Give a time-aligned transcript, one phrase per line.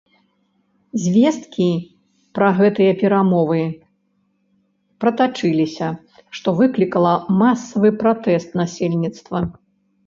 [1.03, 1.67] Звесткі
[2.39, 3.59] пра гэтыя перамовы
[5.05, 5.87] пратачыліся,
[6.41, 7.13] што выклікала
[7.45, 9.39] масавы пратэст насельніцтва.